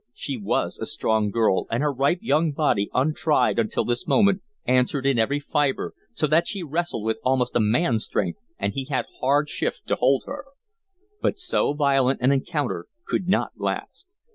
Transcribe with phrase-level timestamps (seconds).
[0.15, 5.05] She was a strong girl, and her ripe young body, untried until this moment, answered
[5.05, 9.05] in every fibre, so that she wrestled with almost a man's strength and he had
[9.19, 10.45] hard shift to hold her.
[11.21, 14.07] But so violent an encounter could not last.